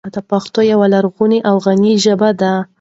پښتو 0.29 0.59
یوه 0.71 0.87
لرغونې 0.93 1.39
او 1.49 1.55
غني 1.65 1.93
ژبه 2.03 2.29
ده. 2.41 2.53